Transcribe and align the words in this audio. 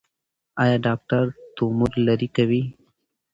ایا 0.63 0.77
ډاکټر 0.85 1.23
تومور 1.55 1.91
لرې 2.05 2.29
کوي؟ 2.35 2.61